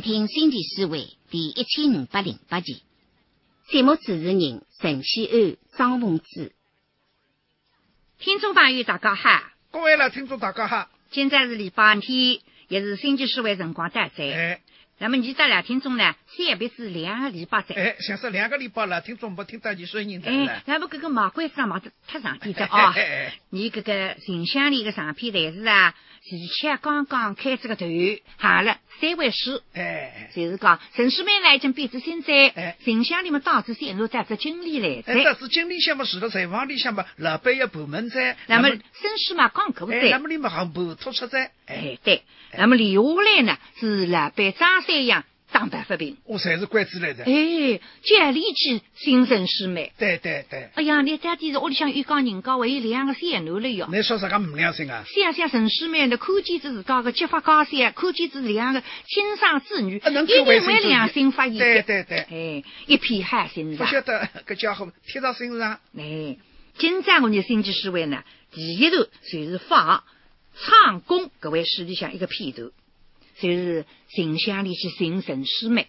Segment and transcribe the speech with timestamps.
[0.00, 2.82] 请听《新奇思维》第一千五百零八集。
[3.68, 6.52] 节目主持人陈希安、张凤芝。
[8.18, 9.42] 听众朋友，大家好！
[9.70, 10.88] 各位老听众，大家好！
[11.10, 14.24] 现在是礼拜天，也是《新奇思维》辰光大在。
[14.24, 14.60] 哎。
[15.02, 16.14] 那么你这两听众呢？
[16.26, 17.74] 三别是两个礼拜在。
[17.74, 20.30] 哎，想说两个礼拜了，听众没听到你声音的。
[20.30, 22.94] 哎，那么这个马贵生忙得太长点的啊！
[23.50, 27.86] 你这个形象里的长篇台是啊，而且刚刚开这个头，
[28.40, 29.60] 下了三位数。
[29.72, 35.22] 哎，就是讲陈世妹呢已经变成现在信箱里面到处显露在这经理来在。
[35.24, 38.36] 但是经理项目除了采访里项目，老板要部门在。
[38.46, 38.80] 那么绅
[39.18, 40.10] 士嘛刚过在。
[40.10, 41.50] 那么你们还部突出在？
[41.66, 42.22] 哎，对。
[42.56, 45.24] 那么留下来呢是老板张三阳。
[45.52, 47.24] 当白发兵，我才是官职来的。
[47.24, 49.92] 哎，家里去新生师妹。
[49.98, 50.70] 对对对。
[50.74, 53.88] 哎呀，你到底是屋里向又讲人家还有两个三奴了哟。
[53.92, 55.04] 你说啥个唔良心啊？
[55.06, 61.58] 想想陈师妹，那可见是自家个结发高三，可见是两个亲生子女，一定为良心发现。
[61.58, 62.18] 对对对。
[62.18, 63.86] 哎，一片海心上。
[63.86, 65.80] 不晓得这家伙贴到身上。
[65.96, 66.36] 哎，
[66.78, 68.96] 今朝我们新奇思维呢，第一头
[69.30, 70.04] 就是放
[70.56, 72.70] 唱功各位实际上一个片头。
[73.40, 75.88] 就是形象里是形神师妹，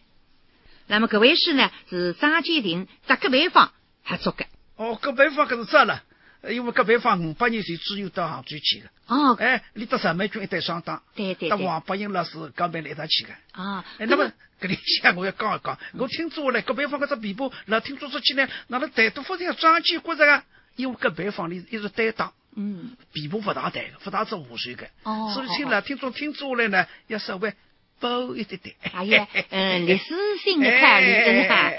[0.88, 3.74] 那么各位是呢是张建庭在隔壁方
[4.06, 4.46] 合作的。
[4.78, 6.02] 哦，隔壁方可是这了，
[6.50, 8.90] 因为隔壁方五八年前只有到杭州去的。
[9.08, 13.30] 哦，哎，你到上美军一对双档，对对对，到王伯英老师刚边来他去的。
[13.52, 20.44] 啊，那么搿里向我要讲一讲，我听说了隔壁方搿只皮包，老听说出去呢，那么台都发现张建国这个，
[20.78, 22.34] 因为隔壁方里一直担当。
[22.56, 27.54] 嗯，皮部不大带，不大做无水的，哦，所以请了听众听出来呢，要稍微
[28.00, 28.76] 薄一点点。
[28.92, 31.72] 哎呀，嗯，历史性的考虑真哈，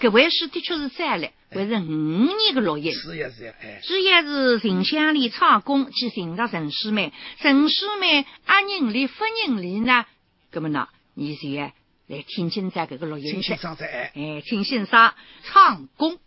[0.00, 2.94] 各位是的确是在了，还是五年的录音。
[2.94, 10.06] 是呀是呀，哎，主要是形象里唱功去寻找陈师妹，陈师妹阿人里夫人里呢，
[10.52, 11.48] 那么呢，你就
[12.06, 13.32] 来听清在这个录音。
[13.32, 16.18] 听欣赏在哎，请欣赏唱功。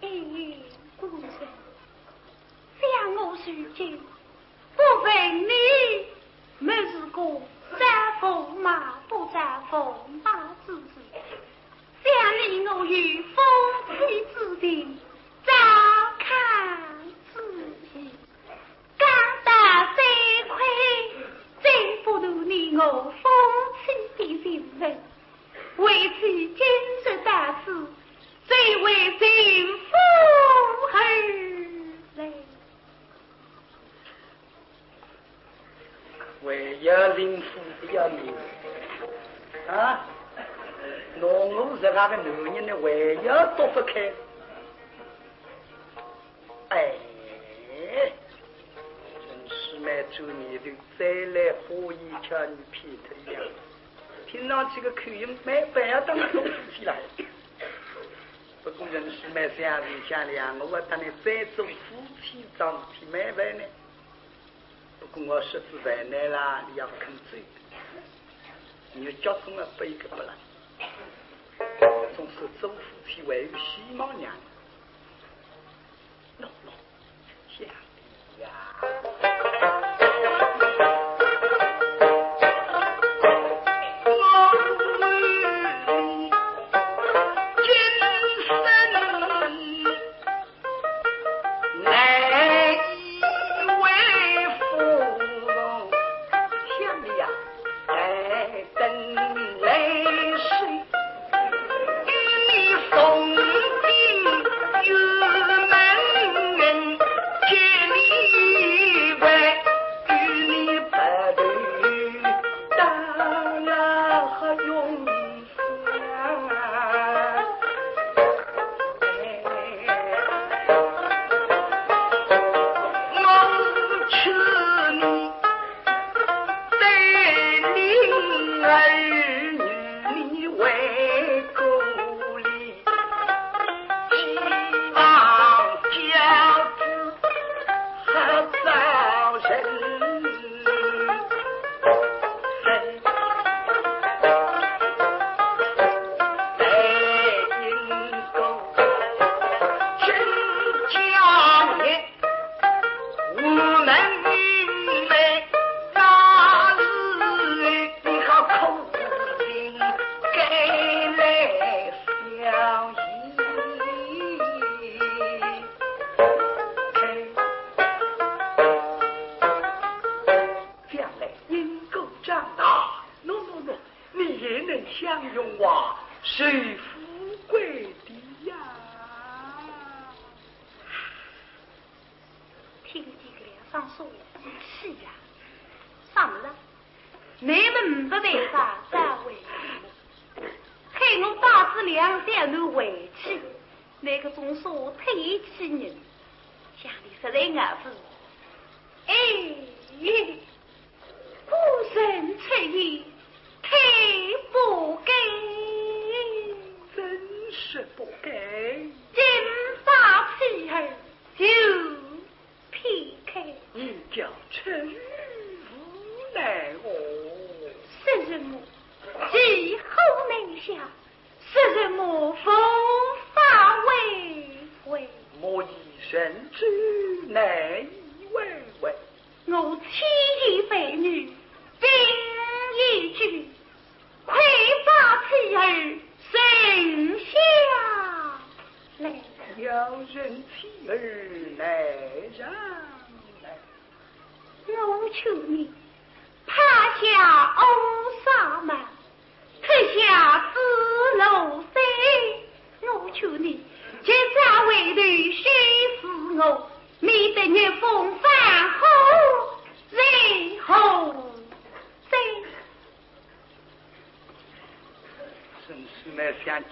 [0.00, 0.08] 哎，
[0.98, 1.26] 公子，
[2.80, 4.00] 想我如今
[4.74, 5.52] 不问你，
[6.60, 7.22] 没是个
[7.78, 7.82] 丈
[8.20, 9.94] 夫马不丈夫
[10.24, 10.92] 马之子，
[12.02, 12.10] 想
[12.50, 13.36] 你我与夫
[13.90, 14.98] 妻之情，
[15.44, 15.52] 照
[16.18, 16.26] 看
[17.34, 17.36] 自
[17.92, 18.10] 己。
[18.96, 19.06] 刚
[19.44, 19.50] 大
[19.94, 19.96] 三
[20.48, 20.56] 亏，
[21.62, 23.12] 真不如你我，
[25.76, 26.56] 为此今
[27.04, 27.86] 日大事，
[28.46, 29.92] 最为幸福
[30.92, 30.94] 而
[32.16, 32.20] 来。
[36.42, 37.46] 为要幸福
[37.80, 38.34] 不要命
[39.68, 40.06] 啊！
[41.20, 42.86] 侬我是那个男人呢，还
[43.24, 44.12] 要躲不开。
[46.68, 46.94] 哎，
[49.20, 50.64] 真是蛮做年头，
[50.98, 53.40] 再来花言巧语骗他样，
[54.32, 56.96] 听上去个口音蛮不要当种夫妻了。
[58.64, 63.64] 不过人是蛮相人相两，我当你再做夫妻桩事体蛮烦呢。
[65.00, 67.36] 不过我说是为难啦，你要肯走，
[68.94, 70.32] 你要交送了不一个不啦？
[72.16, 74.32] 总是做夫妻为希望娘，
[76.40, 76.48] 喏喏，
[77.58, 79.31] 想的呀。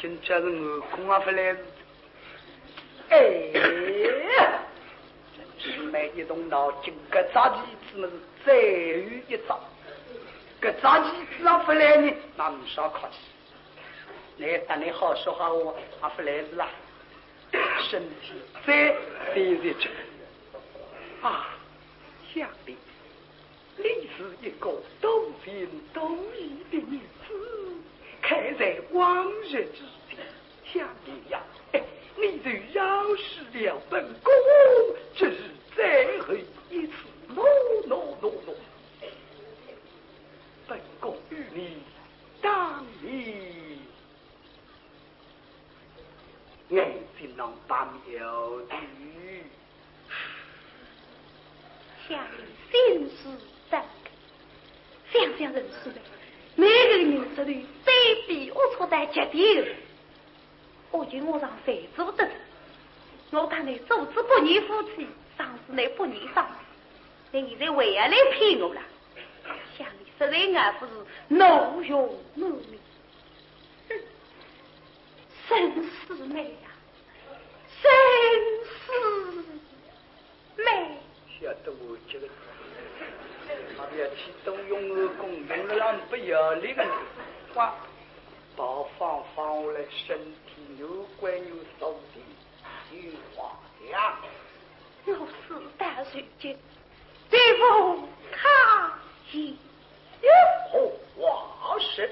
[0.01, 1.59] 今朝是我空啊，不来是。
[3.11, 3.51] 哎，
[5.59, 7.61] 真是没一动脑筋，搿扎棋
[7.93, 8.13] 子么是
[8.47, 8.97] 再有
[9.29, 9.61] 一招。
[10.59, 13.19] 搿扎棋子啊不来呢，那没少客气。
[14.39, 16.67] 你等你好说好话，啊不来是啦，
[17.91, 18.33] 身体
[18.67, 18.97] 再
[19.35, 19.91] 对得着。
[21.21, 21.59] 啊，
[22.33, 22.75] 想必
[23.77, 23.85] 你
[24.17, 27.35] 是一个懂情懂义的女子，
[28.23, 30.19] 看在往日之情，
[30.73, 31.43] 想必呀，
[31.73, 31.83] 哎
[32.17, 34.33] 你就饶失了本宫，
[35.15, 35.39] 这是
[35.75, 36.35] 最后
[36.71, 36.93] 一次
[37.35, 37.45] 喏
[37.87, 38.55] 喏喏喏，
[40.67, 41.83] 本宫与你
[42.41, 43.79] 当你
[46.71, 48.75] 眼睛能把苗的，
[52.09, 52.39] 想你
[52.71, 53.37] 心思
[53.71, 53.83] 真
[55.13, 56.01] 想想人世的，
[56.55, 57.91] 每个人这里卑
[58.29, 59.77] 鄙龌龊在极点，
[60.93, 62.29] 我就我让谁做得
[63.31, 66.47] 我看你做之不义夫妻，丧事你不义丧，
[67.33, 68.81] 你现在为何来骗我了？
[69.77, 70.93] 想你实在俺不是
[71.29, 72.90] 怒勇满面，哼，
[75.51, 76.71] 生死美呀，
[77.83, 77.91] 真
[78.71, 78.87] 是
[80.55, 80.97] 美。
[81.41, 82.29] 晓得我这个，
[83.77, 86.87] 他要去动用我功，用了让不要脸的
[87.53, 87.75] 话，
[88.57, 88.65] 把
[88.97, 90.17] 放放我来身
[90.47, 92.23] 体有关有手的。
[92.89, 94.15] 金花娘，
[95.07, 96.57] 我是大水军，
[97.29, 98.93] 对不他
[99.33, 99.59] 一
[100.23, 100.31] 有
[100.71, 102.09] 何话事？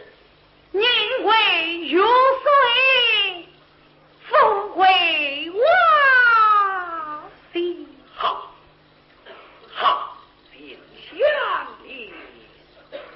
[0.71, 0.83] 宁
[1.25, 3.49] 为玉碎，
[4.29, 7.23] 复为瓦
[7.53, 7.87] 砾。
[8.15, 8.53] 好，
[9.73, 10.17] 好，
[10.53, 11.19] 心想
[11.83, 12.13] 你，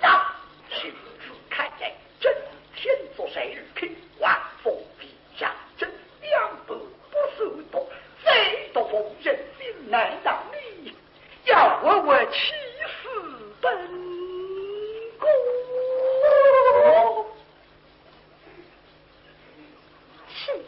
[0.01, 0.25] 到
[0.71, 2.35] 亲自看在真
[2.75, 5.05] 天作谁肯万佛陛
[5.39, 6.75] 下真两不。
[7.39, 7.85] 手段，
[8.25, 10.95] 再多风人心难当你，
[11.45, 12.53] 要问我气
[13.03, 14.02] 死本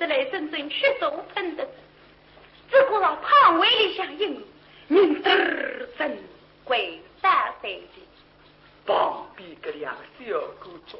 [0.06, 1.66] 来真正血手喷的，
[2.70, 4.42] 只顾让胖威里相应，
[4.88, 6.18] 明得真
[6.64, 7.88] 归大三级。
[8.86, 10.98] 旁边个两个小姑子。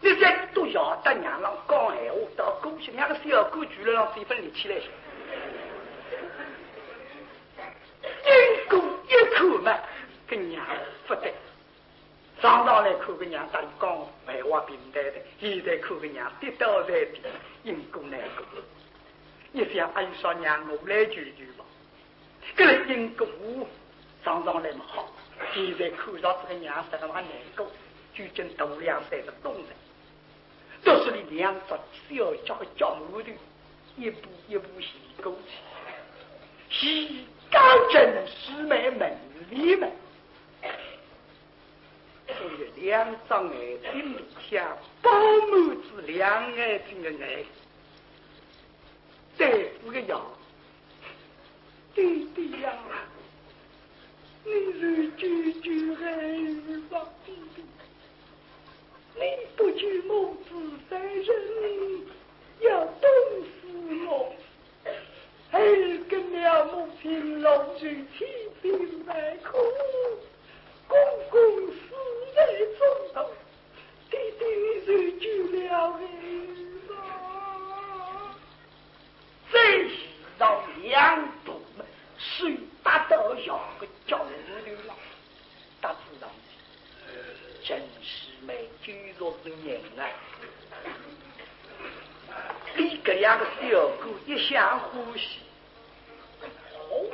[0.00, 4.76] 你再都要得娘让讲闲话，到过去两个小狗居然让这份力气来，
[8.04, 9.78] 一过一口嘛，
[10.28, 10.62] 跟娘
[11.06, 11.32] 不得。
[12.44, 17.20] 常常来看个娘，打里讲废话平淡的，现在看个娘跌倒在地，
[17.62, 18.44] 因果难过。
[19.50, 21.64] 你想还有啥娘我来救救吧？
[22.54, 23.26] 这个因果
[24.22, 25.10] 常常来么好，
[25.54, 27.66] 现在看到这个娘实在蛮难过，
[28.12, 29.64] 究竟度量三个东人。
[30.84, 33.30] 都是你两只小脚和脚后头，
[33.96, 35.34] 一步一步行过
[36.68, 37.58] 去，洗高
[37.90, 39.16] 正师妹门
[39.48, 39.90] 里门，
[42.26, 47.44] 还有两张眼睛里下饱满子两眼睛的眼，
[49.36, 49.50] 再
[49.84, 50.24] 不个药，
[51.94, 52.72] 弟弟呀，
[54.44, 57.62] 你是句句爱语吧，弟弟。
[59.16, 59.20] 你
[59.56, 60.54] 不惧母子
[60.90, 61.26] 三人，
[62.60, 63.10] 要冻
[63.42, 63.68] 死
[64.06, 64.34] 我！
[65.50, 68.26] 孩儿跟了母亲老去七
[68.60, 69.56] 病百苦，
[70.88, 70.96] 公
[71.30, 71.74] 公死
[72.34, 72.38] 在
[72.78, 72.80] 中
[73.14, 73.16] 头，
[74.10, 74.42] 弟弟
[74.86, 74.88] 就
[75.18, 75.78] 救了儿
[76.88, 76.92] 吧。
[79.52, 79.54] 这
[79.88, 79.90] 是
[80.38, 80.42] 让
[80.82, 80.82] 两
[81.44, 81.86] 度们
[82.18, 84.32] 谁打到要个叫人
[84.86, 84.94] 了？
[85.80, 86.28] 大知道，
[87.64, 88.32] 真是。
[88.46, 90.04] 没居住是人啊！
[92.76, 95.38] 你这两个小狗一向欢喜。
[96.82, 97.08] 个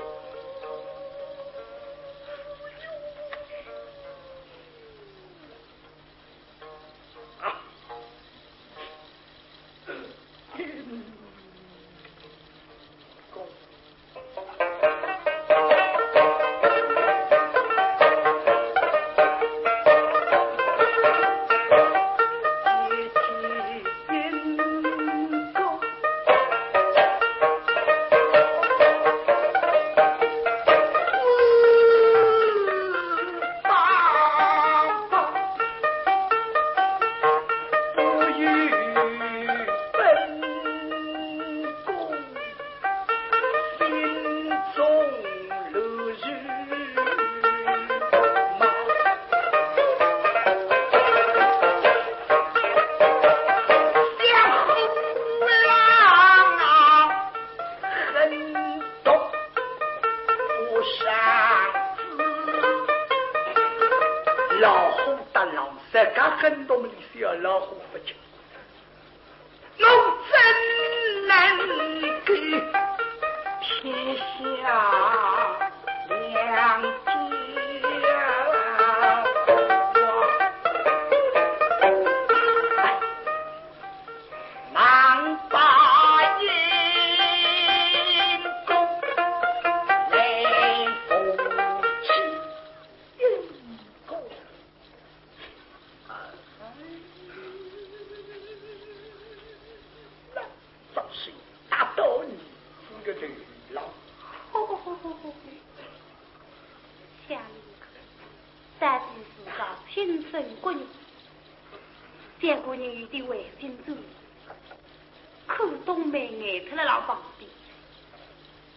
[115.85, 117.51] 冬梅挨脱了老旁边，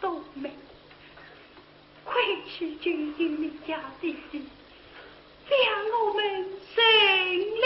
[0.01, 0.51] 冬梅，
[2.03, 2.13] 快
[2.47, 4.45] 去就有你家弟弟，
[5.49, 5.57] 将
[5.91, 6.83] 我们生
[7.61, 7.63] 了。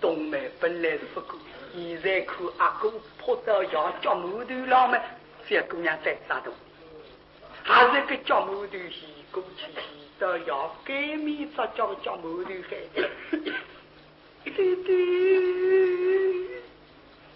[0.00, 1.36] 冬梅本来是不够，
[1.74, 4.98] 现在看阿哥跑到要叫木头了嘛，
[5.48, 6.52] 小姑娘在啥动？
[7.62, 12.76] 还是个叫木头洗过去，洗到要改面再叫个叫木头海。
[14.50, 14.88] 弟弟，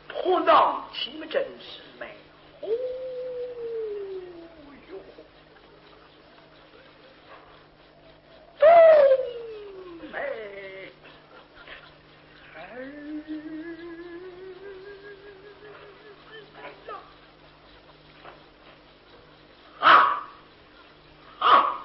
[0.08, 2.14] 跑上去嘛，真是美
[2.62, 2.68] 哟，
[8.58, 8.68] 冬
[10.12, 10.18] 梅。
[19.80, 20.22] 啊
[21.38, 21.82] 啊！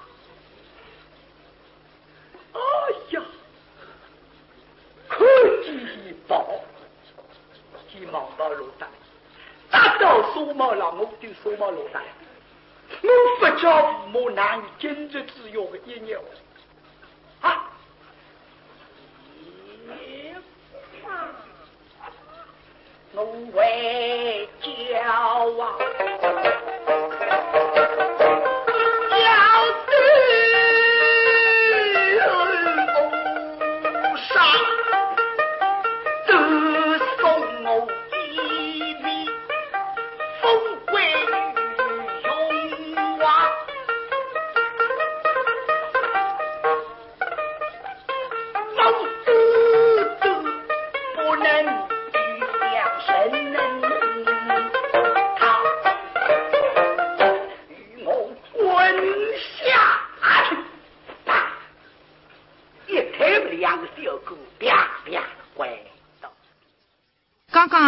[2.52, 2.60] 哎
[3.12, 3.22] 呀，
[5.08, 5.26] 可
[5.64, 5.74] 见
[6.28, 6.46] 宝，
[7.90, 8.88] 急忙到罗大，
[9.72, 12.04] 打到苏毛了，我就苏毛罗大，
[13.02, 16.18] 我不叫父母难以坚持自由的一年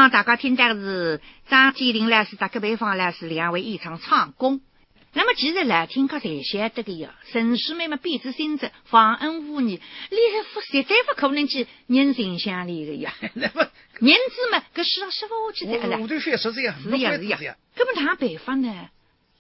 [0.10, 4.62] 大家听到的是张继林老师搭隔壁方老师两位演唱唱功。
[5.14, 10.18] 那么其实来听课才晓得的呀，陈世美嘛，彼此心着，忘恩负义，你
[10.54, 13.14] 不实在不可能去人情相里的呀。
[13.34, 16.08] 那么人子嘛，搿世上说不下去的了我我。
[16.08, 18.90] 对说是这样，是呀是呀，搿么哪办法呢？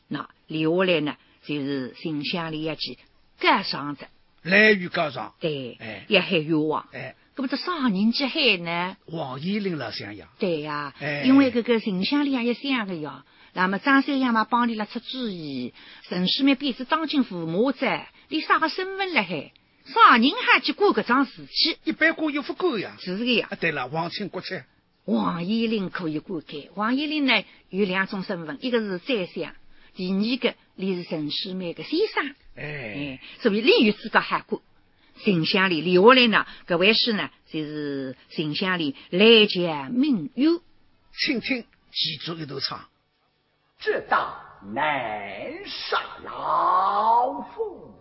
[0.07, 2.97] 那留下来呢，就是心乡里要去
[3.39, 4.07] 改上子，
[4.41, 6.87] 来与高上，对哎，要喊冤枉。
[6.91, 8.97] 哎，搿么这啥人去喊呢？
[9.05, 13.25] 王延龄老乡呀，对呀、哎因为搿个形象里也想个呀。
[13.53, 15.71] 那么张三爷嘛帮你了出主意，
[16.09, 19.51] 陈世美便是当今父母在，你啥个身份了还？
[19.85, 21.77] 啥人还去管搿桩事体？
[21.83, 22.97] 一般过又不够呀。
[22.99, 23.55] 是这个呀啊，。
[23.55, 24.59] 对了，皇亲国戚，
[25.05, 29.53] 王延龄可以管改，王延龄呢有两种身份，一个是宰相，
[29.95, 34.59] 第二个你是陈世美的先生，哎，哎，所以另有资格还管。
[35.23, 40.47] 形象里留下来呢，搿位是呢，就是信箱里来家名誉。
[41.13, 42.85] 请听记住一头唱。
[43.79, 44.35] 这当
[44.73, 47.93] 南沙老妇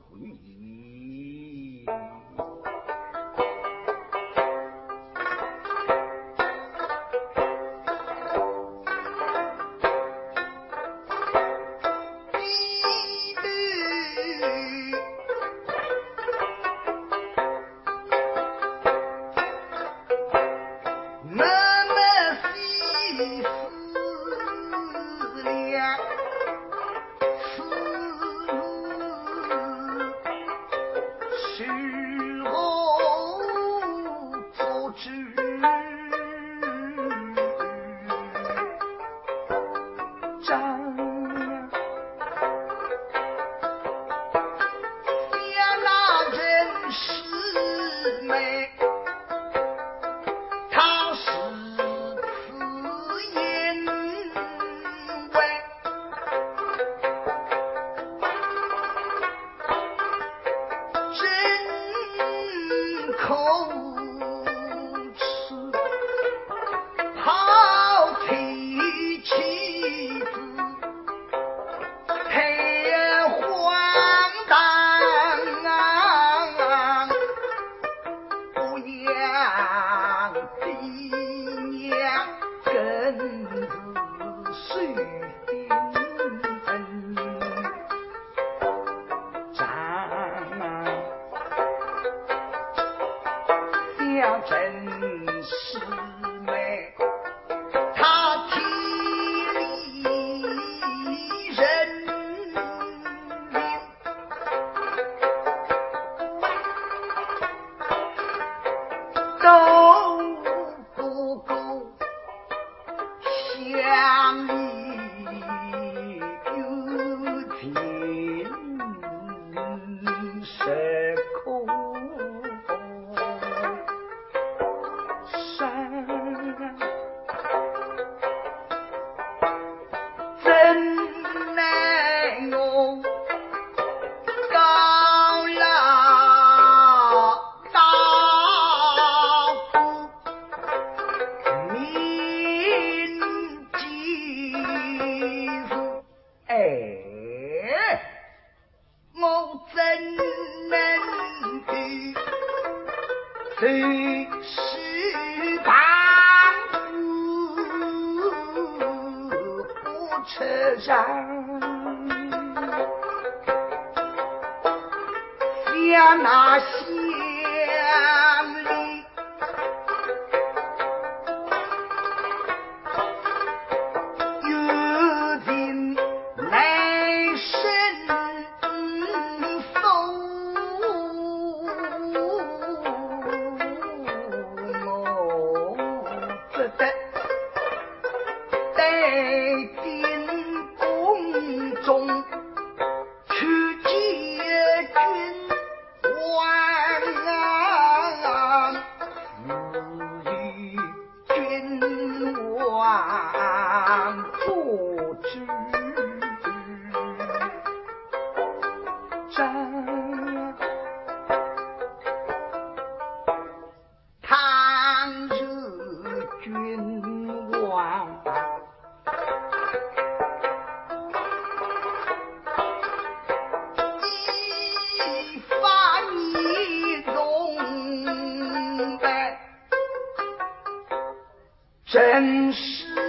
[231.86, 233.05] 真是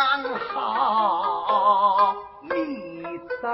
[0.00, 3.04] 刚好，你
[3.42, 3.48] 走、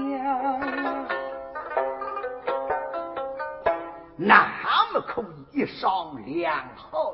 [4.15, 7.13] 那么可以一商两好，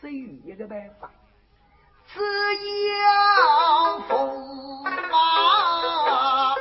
[0.00, 1.10] 只有一个办法，
[2.06, 2.18] 只
[3.02, 6.54] 要风马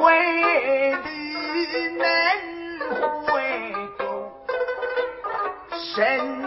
[0.00, 2.06] 为的能
[3.26, 3.30] 回。
[5.94, 6.41] 神。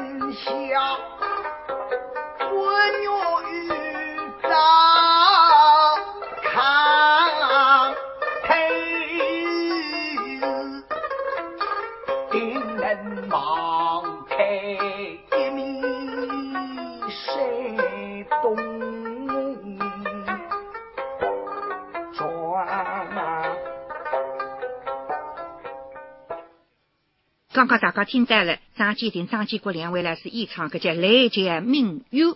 [27.56, 32.34] 刚刚大家听到了张继廷、张继国两位呢是演唱个叫《来杰命忧》。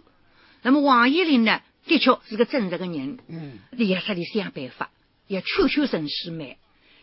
[0.61, 4.91] 那么王一林呢，的确是个正直的人，嗯，也是里想办法，
[5.27, 6.57] 也求求陈世美。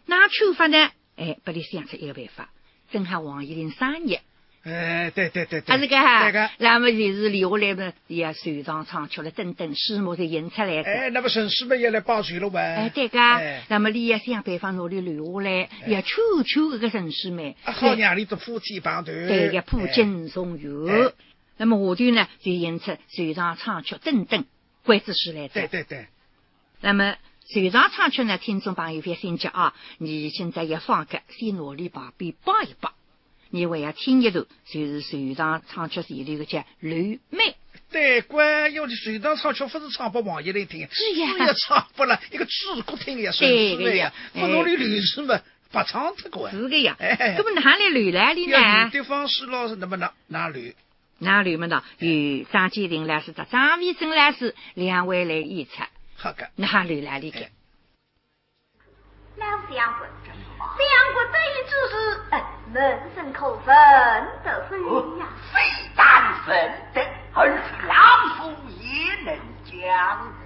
[0.06, 0.90] 那求法呢？
[1.16, 2.48] 哎，把你想出一个办法，
[2.90, 4.16] 正好王一林生日，
[4.66, 10.90] 哎，对对对对，啊，这个那么就是留下来呢，也船上唱曲了，等等，诗幕才引出来的。
[10.90, 12.60] 哎，那么沈师妹也来帮水了哇？
[12.60, 19.14] 哎，对个哎，那么你也想办法努力留下来，也求求这个城市们，啊好让你做夫妻帮团。
[19.28, 21.12] 对个普京送油哎。
[21.58, 24.44] 那么下段呢，就引出船上唱曲等等，
[24.84, 25.54] 关子诗来的。
[25.54, 26.06] 对对对，
[26.80, 27.14] 那么
[27.48, 32.92] 船上唱曲呢，听众朋友别心急啊，你现在也放个，先努力旁边帮一帮。
[33.56, 37.44] 你还要听一段，就是船上唱曲里头的叫《刘妹》。
[37.90, 45.40] 对，关要是水上唱曲，不是唱给王爷来听，是呀也唱不了一个主角听呀，沈对个师妹呀呀，不努力律师嘛，
[45.70, 46.50] 不唱这个。
[46.50, 49.00] 是个呀，哎那么哪里流来的要呢有？
[49.00, 50.74] 的方式老师，那么哪哪流？
[51.18, 51.82] 哪里么呢？
[51.98, 55.82] 有张建林老师和张维生老师两位来演出，
[56.16, 57.40] 好个，哪流来的个？
[59.38, 63.74] 老相国，相国这一只是，哎，人生可分
[64.44, 64.78] 得非
[65.18, 65.26] 呀。
[65.52, 65.60] 非
[65.94, 67.94] 但分得，而是老
[68.36, 69.74] 夫也能讲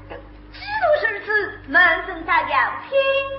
[0.09, 0.17] 得。
[0.53, 2.91] 既如是此，门生再要听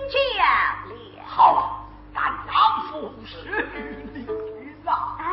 [0.10, 0.92] 讲了。
[1.26, 3.34] 好，但老夫是
[4.14, 4.28] 你
[4.86, 4.90] 啊。
[5.20, 5.24] 啊，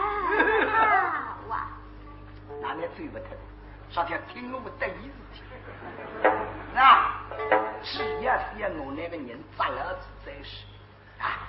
[1.48, 1.66] 好啊，
[2.61, 3.28] 那你最不疼，
[3.90, 5.42] 上天听我们得意事体。
[6.76, 7.22] 啊，
[7.82, 10.64] 只要是要我那个人砸了子再是，
[11.18, 11.47] 啊。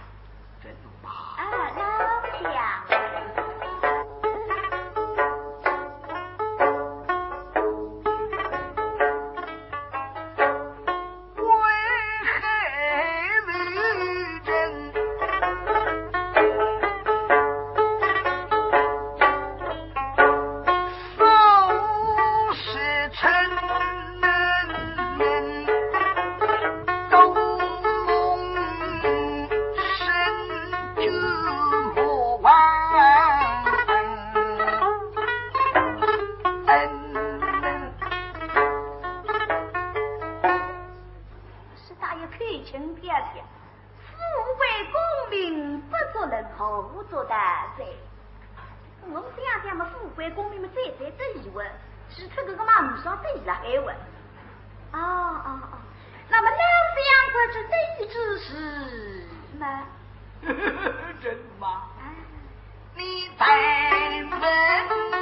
[1.36, 1.42] 啊，
[1.76, 1.82] 老
[3.34, 3.39] 相
[50.40, 51.66] 富贵功名嘛，再再得以问，
[52.10, 53.96] 其他这个嘛，唔少得意了还问。
[54.92, 55.78] 哦哦哦，
[56.30, 56.56] 那么老
[56.96, 58.50] 相公这得意之事
[59.60, 59.66] 嘛，
[61.22, 61.68] 真吗？
[62.00, 62.02] 啊，
[62.96, 63.44] 你再
[64.20, 65.19] 问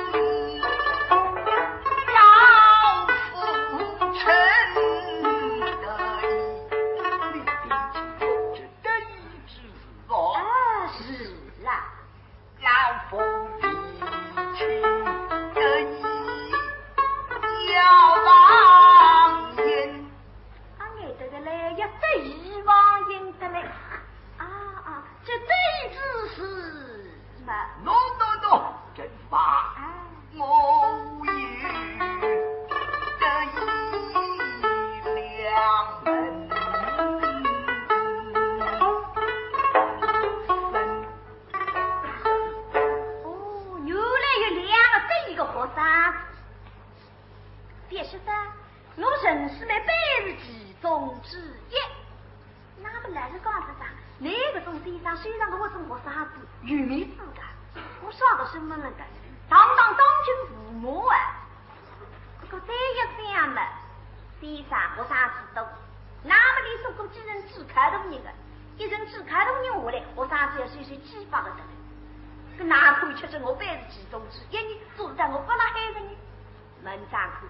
[76.98, 77.42] 门上看，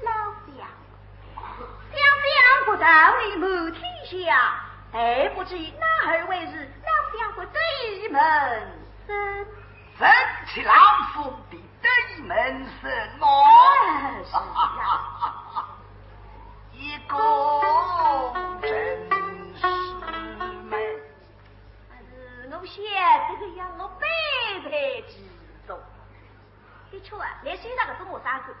[0.00, 0.10] 老
[0.46, 0.56] 相，
[1.92, 2.86] 想相国道
[3.18, 6.88] 理满天下，还不知那二位是老
[7.18, 8.18] 相国得意门
[9.06, 9.46] 生。
[9.98, 10.10] 分
[10.46, 10.72] 起老
[11.12, 12.90] 夫的得意门生
[13.20, 13.28] 啊哦
[14.24, 14.34] 是
[14.80, 14.88] 啊，
[16.72, 17.12] 一个
[18.62, 18.66] 真
[19.54, 19.62] 是
[20.64, 20.72] 美。
[21.90, 22.08] 还是
[22.50, 22.74] 我晓
[23.28, 24.06] 得个呀，我百
[24.70, 25.12] 倍其
[25.66, 25.78] 中。
[26.90, 28.56] 的确啊，来西上个中学生子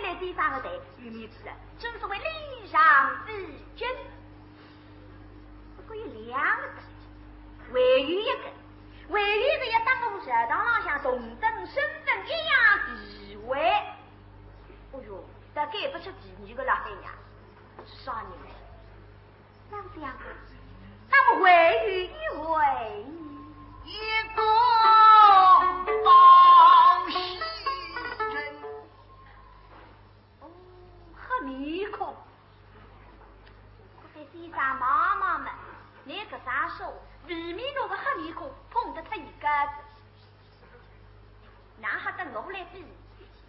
[0.00, 2.80] 分开来地上个队，有面子的，正所谓礼上
[3.26, 3.32] 比
[3.76, 3.86] 君。
[5.76, 6.72] 不过有两个特
[7.68, 8.32] 点，还有一个，
[9.10, 12.50] 还有一个要当我食堂浪向同等身份一样
[12.86, 13.58] 地位。
[14.92, 15.22] 哦哟，
[15.54, 17.12] 但给不出第二个老汉娘，
[17.86, 18.36] 是啥人呢？
[19.70, 20.02] 老相公，
[21.10, 22.10] 那么还有一
[22.48, 23.04] 位？
[23.84, 23.92] 一
[24.34, 24.42] 个
[34.50, 35.52] 我在地上妈妈们，
[36.04, 36.92] 那个啥说，
[37.28, 39.74] 未免那个黑面孔碰得他一个子。
[42.16, 42.84] 跟我来比。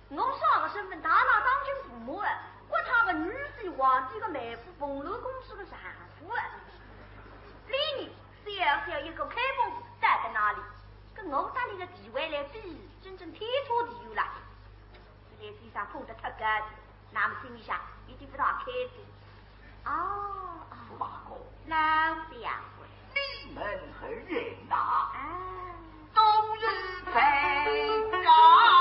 [0.09, 2.17] 我上个身份大拿当亲父母，
[2.69, 5.79] 我他个女婿皇帝个妹夫，凤楼公主个丈
[6.19, 6.31] 夫。
[7.67, 10.59] 李你小小一个开封府，待在哪里？
[11.15, 14.23] 跟我当年的地位来比，真正天差地远了。
[15.39, 16.61] 在地上碰得太干，
[17.11, 19.03] 那么心里想，一定不大开心。
[19.85, 19.89] 哦，
[20.89, 23.63] 驸马公，老相公，你们
[23.99, 24.75] 何人呐？
[24.75, 25.15] 啊，
[26.13, 26.21] 冬
[26.57, 26.59] 日
[27.05, 27.15] 在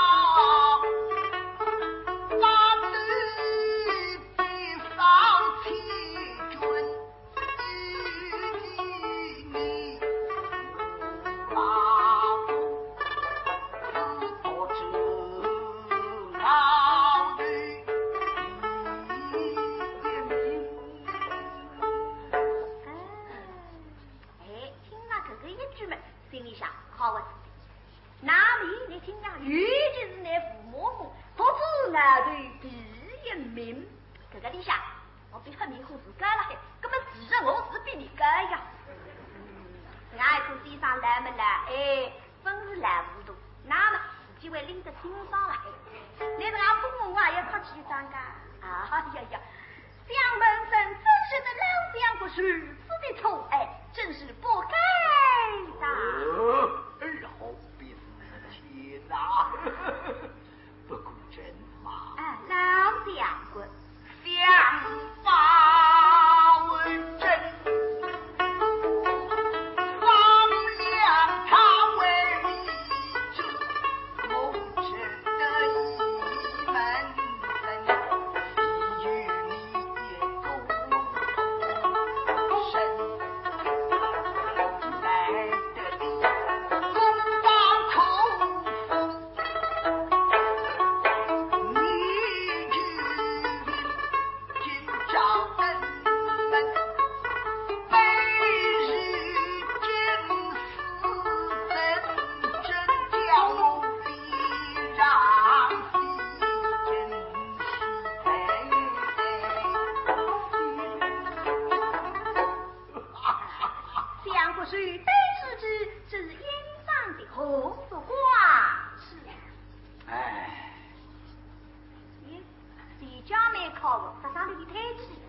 [123.79, 125.19] 靠我，他上里抬起，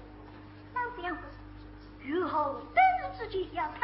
[0.75, 1.23] 老相公，
[2.01, 3.81] 日后对日之间要开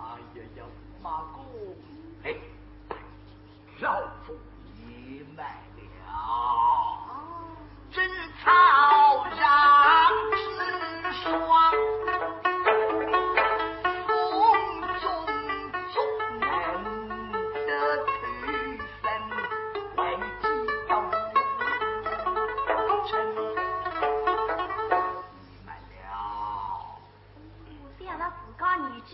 [0.00, 0.64] 哎呀呀，
[1.02, 1.44] 马公，
[2.24, 2.34] 哎，
[3.80, 4.36] 老夫
[4.86, 5.42] 也买
[5.76, 6.12] 了。
[6.12, 7.56] 哦，
[7.90, 8.08] 真
[8.42, 8.50] 草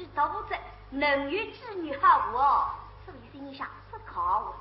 [0.06, 0.56] 家年纪大不着，
[0.90, 2.70] 能与子女好哦，
[3.04, 4.54] 所以心里想不靠我。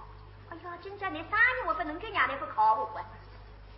[0.49, 3.03] 哎呀，今朝你生日我不能够让你不靠我啊！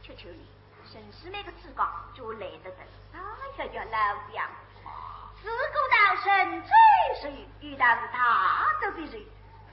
[0.03, 0.47] 求求你，
[0.85, 2.79] 沈师妹个志刚就来得等。
[3.13, 3.97] 哎呀呀，老
[4.33, 4.47] 相
[4.83, 4.85] 公，
[5.41, 6.69] 自古道神最
[7.21, 8.01] 谁遇到是。
[8.11, 9.11] 大斗的人，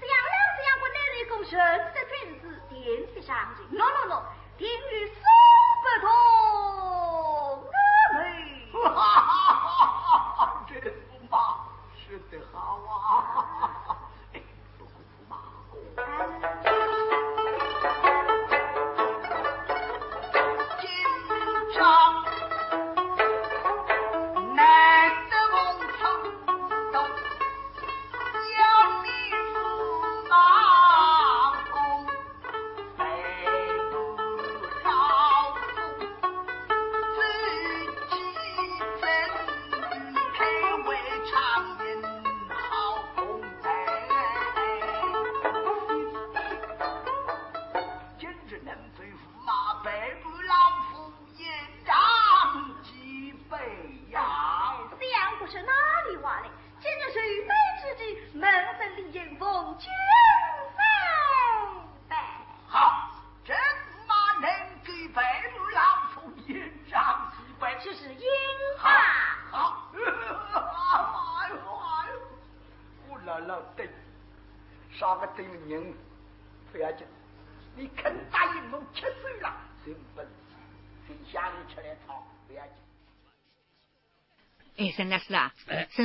[0.00, 1.58] 这样老相公那里公神
[1.92, 4.22] 的君子，天地上人，no no no，
[4.56, 5.14] 定与手
[5.82, 6.10] 不同，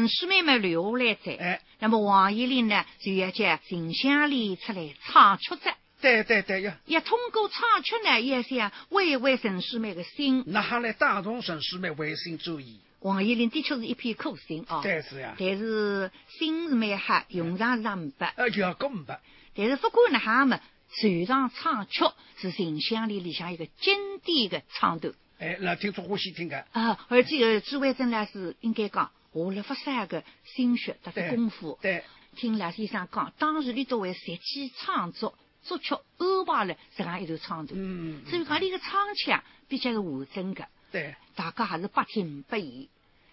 [0.08, 5.70] 哎，沈师妹们留下来在，哎那么王爷令呢就要叫秦香莲出来唱曲子。
[6.00, 10.44] 对对对呀，也通过唱曲呢，也想慰慰陈世美的心。
[10.48, 12.80] 那还来打动陈世美回心转意。
[13.02, 19.20] 王彦霖的确是一片苦心啊，对是呀，但是心是蛮黑，用场是五百，呃，要个五百。
[19.56, 20.60] 但是不管呢，哈么
[20.96, 22.06] 船上唱曲
[22.38, 25.14] 是形象里里向一个经典的唱段。
[25.40, 26.66] 哎，那听众欢喜听的。
[26.72, 31.78] 啊，而且个朱伟珍呢是应该讲下了不少个心血，得个功夫。
[31.82, 32.04] 对。
[32.36, 37.80] 听赖先生讲，当时你都会设计创作作曲安排了这样一段唱段。
[37.80, 38.22] 嗯。
[38.30, 40.68] 所以讲你个唱腔比较是完整的。
[40.92, 41.16] 对。
[41.36, 42.88] 大家还是百听不厌。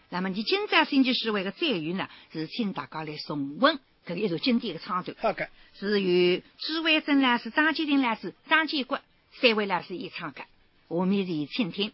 [0.08, 5.16] 那么你今朝星期四会的再遇呢，是请大家来重温这个一首经典的唱段。
[5.20, 5.48] 好的。
[5.78, 9.00] 是由朱伟珍老师、张建林老师、张建国
[9.40, 10.44] 三位老师演唱的。
[10.88, 11.92] 我们一起倾听。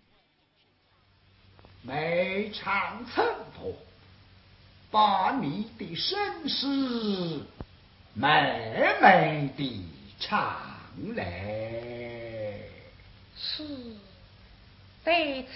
[1.82, 3.24] 每场衬
[3.56, 3.74] 托，
[4.90, 6.66] 把你的身世
[8.14, 9.84] 美美的
[10.18, 10.56] 唱
[11.14, 11.24] 来。
[13.36, 13.64] 是，
[15.04, 15.52] 被称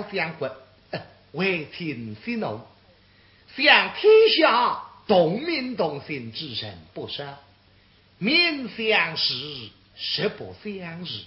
[0.00, 0.50] 呀，老将军，
[0.90, 2.60] 呃为情息怒，
[3.56, 7.38] 想天下同名同姓之人不少，
[8.18, 11.24] 面相识，实不相识，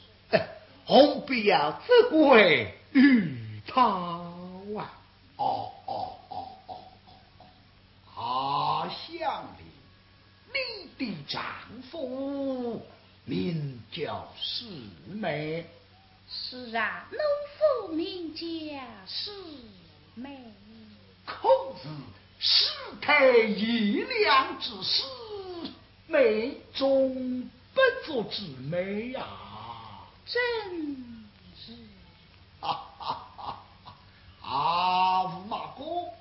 [0.86, 4.94] 何必要责怪于他啊？
[5.36, 7.46] 哦哦哦哦哦。
[8.16, 8.88] 哦！
[8.88, 9.64] 啊，想里，
[10.54, 11.44] 你的丈
[11.90, 12.86] 夫
[13.26, 14.66] 名叫师
[15.08, 15.66] 妹，
[16.54, 17.20] 是啊，农
[17.88, 18.46] 夫名叫
[19.08, 19.32] 师
[20.14, 20.40] 妹。
[21.26, 21.50] 可
[21.82, 21.90] 是
[22.38, 22.70] 师
[23.02, 25.02] 太一两之师
[26.06, 29.26] 美中不足之美呀、
[30.28, 31.26] 真
[31.58, 31.74] 是
[32.60, 34.48] 啊哈哈哈！
[34.48, 36.14] 啊，驸马公，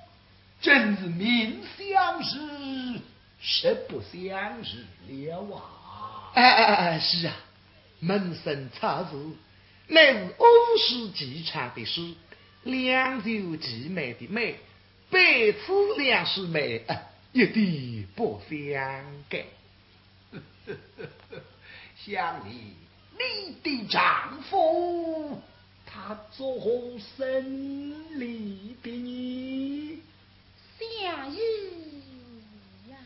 [0.63, 3.01] 真是名相识，
[3.39, 6.33] 实不相识了啊！
[6.33, 7.35] 哎哎哎哎，是啊，
[8.01, 9.11] 门生查实，
[9.89, 10.47] 乃是欧
[10.79, 12.15] 世纪唱的诗，
[12.63, 14.57] 两袖齐眉的眉，
[15.11, 18.59] 百此两师妹，哎一点不相
[19.29, 19.43] 干。
[22.05, 22.75] 想你，
[23.19, 25.41] 你的丈夫
[25.87, 30.03] 他做何生理的呢？
[30.79, 31.37] 夏日
[32.91, 32.97] 呀，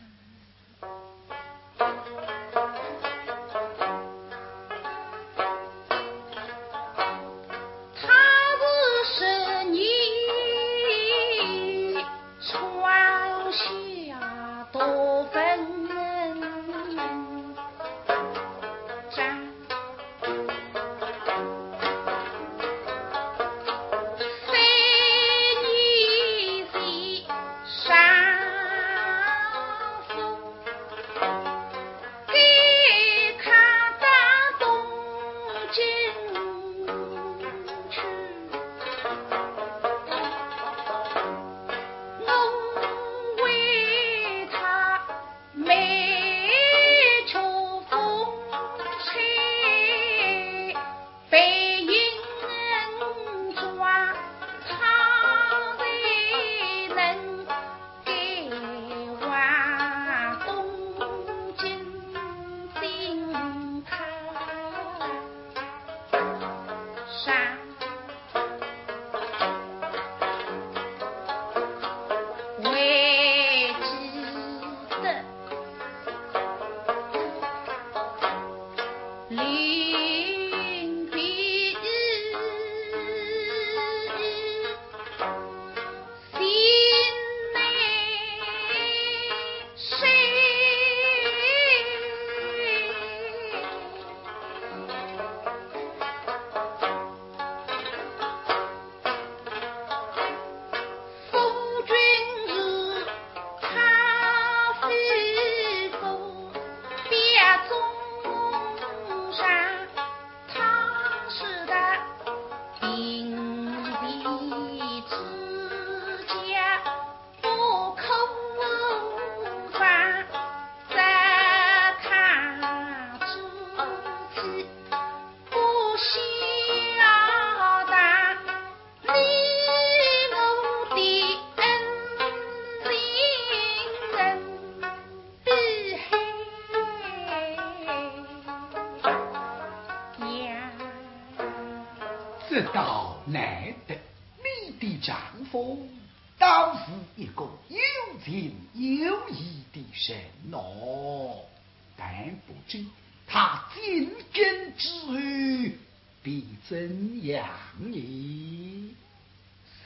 [157.27, 157.43] 想
[157.77, 158.95] 你，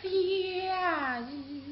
[0.03, 1.71] 想你。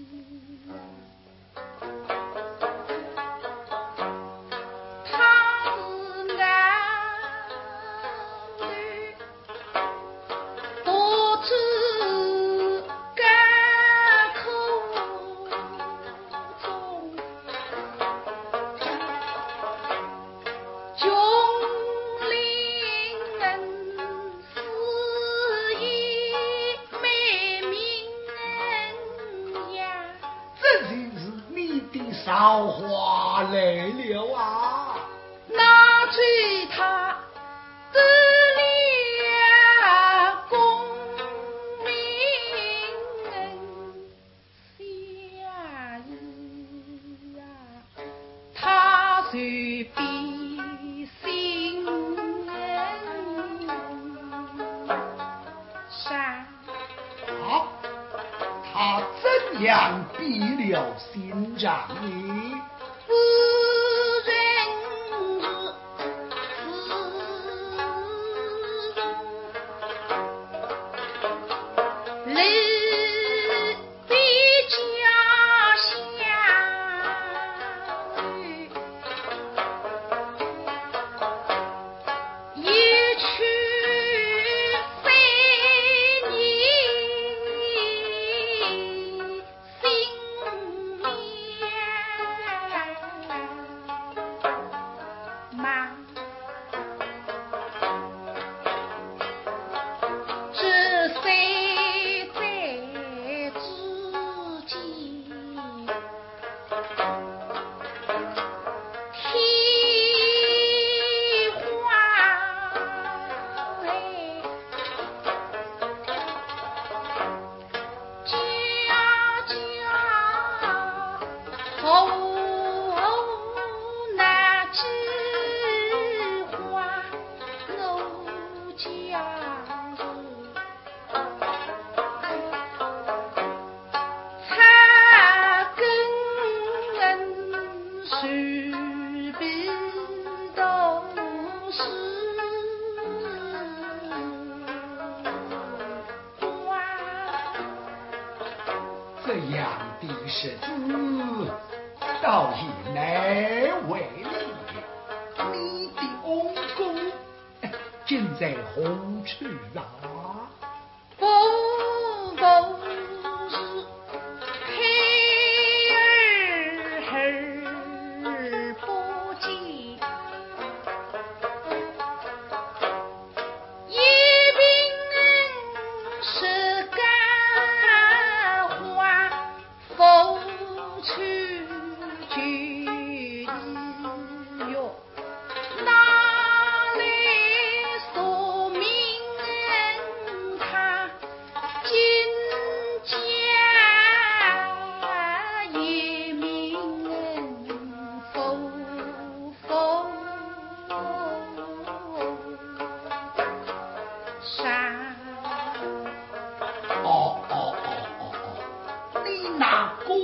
[210.10, 210.18] 公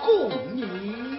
[0.00, 1.09] 共鸣？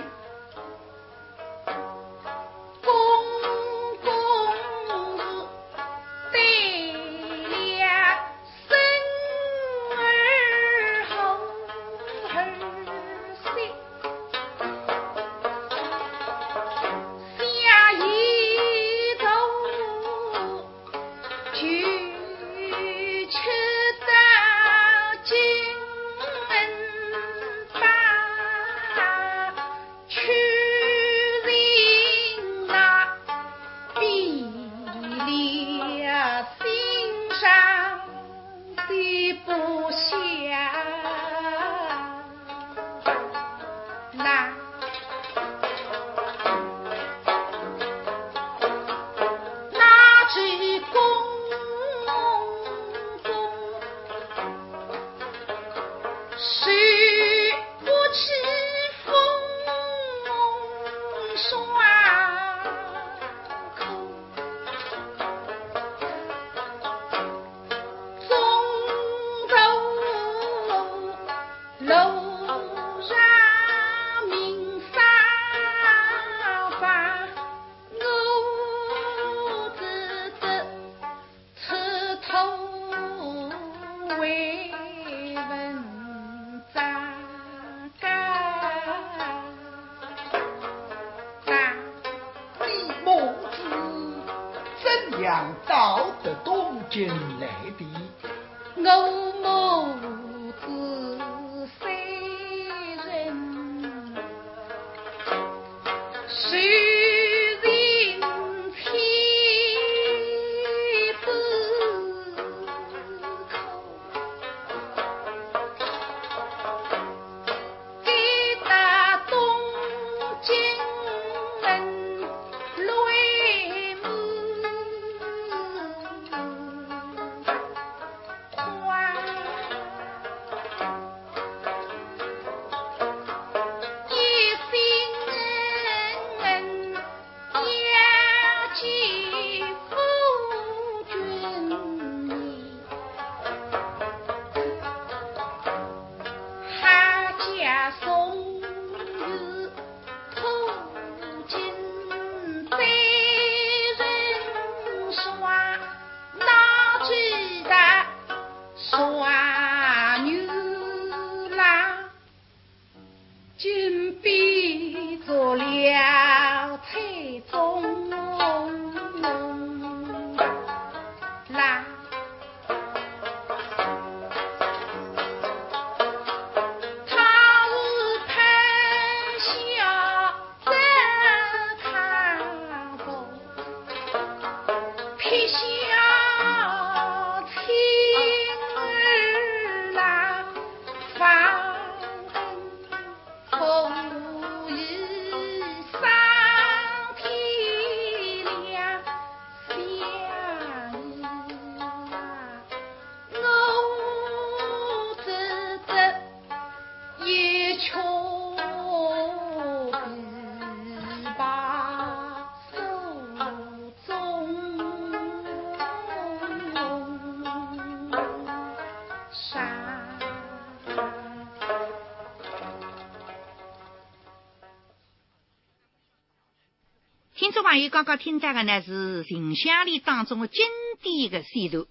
[227.71, 230.61] 朋友刚刚听到的呢是秦香里当中的经
[231.01, 231.85] 典的戏段，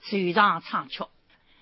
[0.00, 1.04] 随唱唱曲。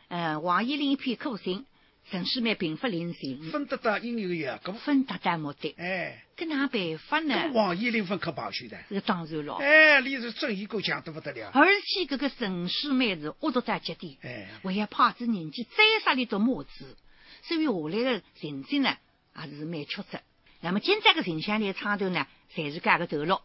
[0.06, 1.66] 呃，王一林一片苦心，
[2.08, 5.74] 陈世美并不领情，分得到应有的搿分达到目的。
[5.76, 7.50] 哎，搿哪办法呢？
[7.52, 8.78] 王一林分可保守的。
[8.90, 9.56] 这当然了。
[9.56, 11.50] 哎，你是正义够强得不得了。
[11.52, 16.96] 而且搿个陈世美是恶毒到极点，哎，为了怕子年纪再杀里夺母子，
[17.42, 18.96] 所以下来的成绩呢
[19.36, 20.20] 也是蛮曲折。
[20.60, 22.24] 那么今朝个形象里唱段呢，
[22.54, 23.40] 侪是搿个头路。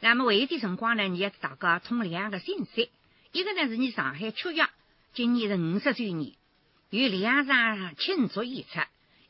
[0.00, 2.90] 那么还有一点辰光呢，你要大家通两个信息，
[3.32, 4.62] 一个呢是你上海曲艺。
[5.14, 6.32] 今年是五十周年，
[6.90, 8.80] 有两场庆祝演出，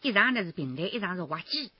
[0.01, 1.71] 一场呢是平台，一场是滑稽。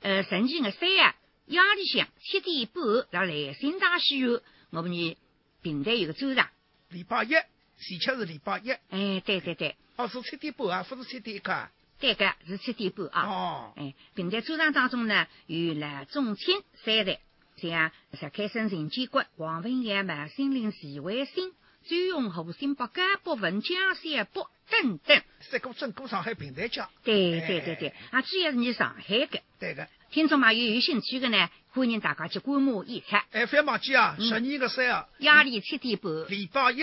[0.00, 1.14] 呃，神奇的三啊，
[1.46, 5.16] 夜里向七点半到来新大戏院，我们呢
[5.62, 6.48] 平台有个周场。
[6.90, 8.70] 礼拜一，前吃是礼拜一。
[8.70, 9.76] 哎，对对对。
[9.96, 11.68] 哦，是七点半啊，不是七点一刻。
[11.98, 13.28] 对个，是七点半啊。
[13.28, 13.72] 哦。
[13.76, 17.20] 哎，平台周场当中呢，有了中青三代，
[17.56, 21.52] 像石开生、陈建国、王文业、马新林、徐伟新。
[21.88, 26.90] 周永和、新北、甘博文、江山北等等，三个整个上海平台讲。
[27.04, 29.40] 对对对对，啊，主要是你上海的。
[29.60, 29.88] 对的。
[30.10, 33.16] 听众朋友有兴趣的呢，欢迎大家去观摩演出。
[33.30, 36.80] 哎，不要忘记啊，十二个三啊，夜里七点半，礼拜一，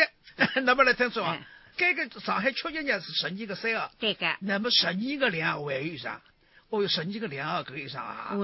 [0.63, 1.37] 那么来听说啊，
[1.77, 3.91] 这个上海确一日是十二个三啊。
[4.41, 6.21] 那么十二个两还有啥？
[6.69, 8.35] 哦哟，十二个两啊，可以啥啊？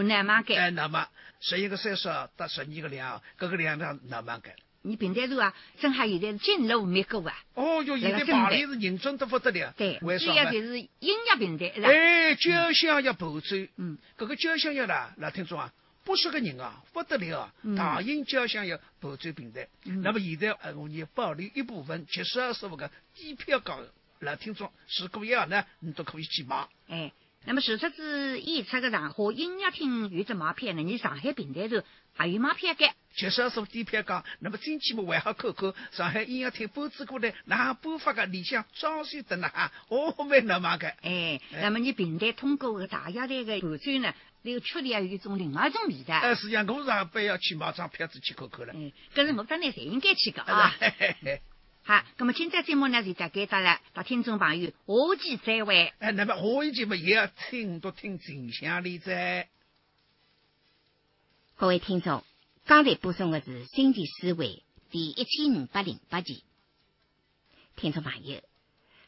[0.55, 1.07] 哎，那么
[1.39, 2.07] 十一个三十
[2.37, 4.55] 到十二个两，搿个两两那么改。
[4.81, 7.35] 你平台路啊，正好现在进入没个啊。
[7.55, 9.73] 哦哟，现在旁里是人真的不得了。
[9.75, 11.73] 对，主要就是音乐平台？
[11.81, 15.73] 哎，交响乐伴奏，嗯，这个交响乐啦，来听众啊，
[16.03, 19.67] 不是个人啊，不得了啊，大型交响乐伴奏平台。
[19.83, 23.79] 那么现在呃，我们保留一部分七十二十五个机票高
[24.19, 26.67] 来听众，如果要呢，你都可以去买。
[26.87, 27.11] 哎，
[27.45, 31.81] 那么除此之演出个场合音乐厅有的买票呢，你上海平台头
[32.13, 32.85] 还有买票的。
[33.15, 35.73] 介绍说低票讲，那么进去么还好看看。
[35.91, 39.49] 上海音乐厅布置过来，那播发个里向装修的呢，
[39.87, 40.89] 哦，蛮那么个。
[41.01, 44.13] 哎，那么你平台通过个大家的个伴奏呢，
[44.43, 46.15] 那个确里还有一种另外一种味道。
[46.15, 48.73] 哎，是呀，我上班要去买张票子去看看了。
[48.75, 50.75] 嗯，可是我当然侪应该去个啊。
[51.89, 55.91] 好，那么今朝节目呢就大概到了，到听众朋友下期再会。
[55.97, 59.49] 哎，那么下一期嘛也要听多听静香里在。
[61.55, 62.23] 各位听众。
[62.67, 64.61] 刚才播送的是《新奇思维》
[64.91, 66.43] 第一千五百零八集。
[67.75, 68.39] 听众朋友，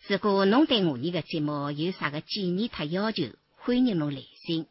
[0.07, 3.25] 如果侬对我们的节目有啥个建议和要求，
[3.57, 4.65] 欢迎侬来信。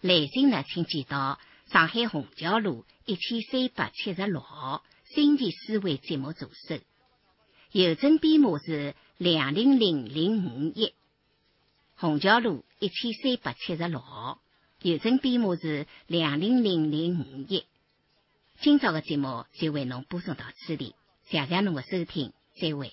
[0.00, 1.40] 来信呢，请寄到
[1.72, 6.78] 上海虹桥路一千三百七十六号《新奇思维》节目组收。
[7.72, 10.92] 邮政编码是两零零零五一。
[11.96, 14.42] 虹桥路一千三百七十六号，
[14.82, 17.64] 邮政编码是两零零零五一。
[18.60, 20.94] 今朝的节目就为侬播送到此地，
[21.24, 22.92] 谢谢侬的收听，再会。